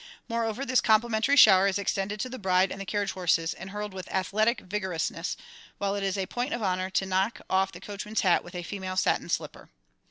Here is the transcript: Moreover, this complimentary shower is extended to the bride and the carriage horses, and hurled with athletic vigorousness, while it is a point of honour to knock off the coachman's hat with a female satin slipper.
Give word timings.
Moreover, 0.27 0.65
this 0.65 0.81
complimentary 0.81 1.35
shower 1.35 1.67
is 1.67 1.77
extended 1.77 2.19
to 2.21 2.27
the 2.27 2.39
bride 2.39 2.71
and 2.71 2.81
the 2.81 2.87
carriage 2.87 3.11
horses, 3.11 3.53
and 3.53 3.69
hurled 3.69 3.93
with 3.93 4.11
athletic 4.11 4.61
vigorousness, 4.61 5.37
while 5.77 5.93
it 5.93 6.01
is 6.01 6.17
a 6.17 6.25
point 6.25 6.55
of 6.55 6.63
honour 6.63 6.89
to 6.89 7.05
knock 7.05 7.39
off 7.51 7.71
the 7.71 7.79
coachman's 7.79 8.21
hat 8.21 8.43
with 8.43 8.55
a 8.55 8.63
female 8.63 8.97
satin 8.97 9.29
slipper. 9.29 9.69